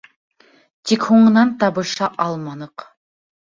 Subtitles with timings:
[0.91, 2.89] Тик һуңынан табыша алманыҡ.